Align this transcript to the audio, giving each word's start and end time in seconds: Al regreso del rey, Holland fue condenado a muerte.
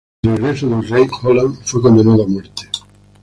Al 0.25 0.31
regreso 0.37 0.67
del 0.67 0.87
rey, 0.89 1.05
Holland 1.21 1.59
fue 1.63 1.79
condenado 1.79 2.23
a 2.23 2.27
muerte. 2.27 2.63